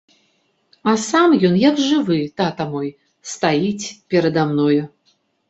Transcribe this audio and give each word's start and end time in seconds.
А 0.91 0.95
сам 1.07 1.35
ён 1.49 1.55
як 1.63 1.75
жывы, 1.89 2.17
тата 2.41 2.67
мой, 2.73 2.89
стаіць 3.35 3.87
перада 4.17 4.49
мною. 4.55 4.83